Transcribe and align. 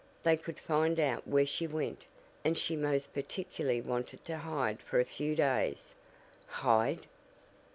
"They 0.23 0.35
could 0.35 0.57
find 0.59 0.99
out 0.99 1.27
where 1.27 1.45
she 1.45 1.67
went, 1.67 2.05
and 2.43 2.57
she 2.57 2.75
most 2.75 3.13
particularly 3.13 3.81
wanted 3.81 4.25
to 4.25 4.37
hide 4.39 4.81
for 4.81 4.99
a 4.99 5.05
few 5.05 5.35
days." 5.35 5.93
"Hide!" 6.47 7.05